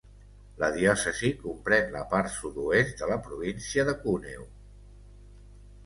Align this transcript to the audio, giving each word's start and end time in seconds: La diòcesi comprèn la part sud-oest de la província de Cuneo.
La 0.61 0.69
diòcesi 0.77 1.29
comprèn 1.43 1.93
la 1.97 2.03
part 2.15 2.35
sud-oest 2.39 3.05
de 3.05 3.13
la 3.13 3.21
província 3.29 3.89
de 3.93 3.99
Cuneo. 4.03 4.53